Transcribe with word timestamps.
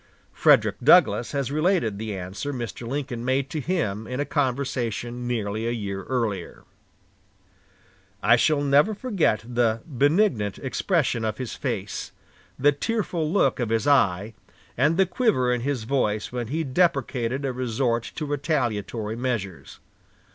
Frederick 0.33 0.77
Douglass 0.83 1.31
has 1.31 1.51
related 1.51 1.99
the 1.99 2.17
answer 2.17 2.51
Mr. 2.51 2.87
Lincoln 2.87 3.23
made 3.23 3.51
to 3.51 3.59
him 3.59 4.07
in 4.07 4.19
a 4.19 4.25
conversation 4.25 5.27
nearly 5.27 5.67
a 5.67 5.71
year 5.71 6.05
earlier: 6.05 6.63
"I 8.23 8.35
shall 8.35 8.61
never 8.61 8.95
forget 8.95 9.43
the 9.47 9.81
benignant 9.87 10.57
expression 10.57 11.23
of 11.23 11.37
his 11.37 11.53
face, 11.53 12.13
the 12.57 12.71
tearful 12.71 13.31
look 13.31 13.59
of 13.59 13.69
his 13.69 13.85
eye, 13.85 14.33
and 14.75 14.97
the 14.97 15.05
quiver 15.05 15.53
in 15.53 15.61
his 15.61 15.83
voice 15.83 16.31
when 16.31 16.47
he 16.47 16.63
deprecated 16.63 17.45
a 17.45 17.53
resort 17.53 18.01
to 18.15 18.25
retaliatory 18.25 19.15
measures. 19.15 19.79